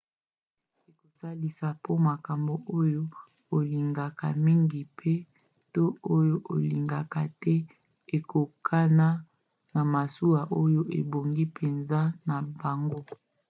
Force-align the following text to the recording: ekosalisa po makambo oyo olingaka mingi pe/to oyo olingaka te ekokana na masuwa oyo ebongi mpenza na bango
ekosalisa 0.89 1.67
po 1.83 1.91
makambo 2.07 2.53
oyo 2.79 3.03
olingaka 3.57 4.27
mingi 4.45 4.81
pe/to 4.97 5.83
oyo 6.15 6.35
olingaka 6.55 7.21
te 7.41 7.55
ekokana 8.15 9.07
na 9.73 9.81
masuwa 9.93 10.41
oyo 10.63 10.81
ebongi 10.99 11.43
mpenza 11.51 12.01
na 12.27 12.35
bango 12.59 12.99